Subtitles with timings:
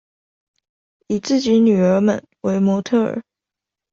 [1.05, 3.21] 以自己女兒們為模特兒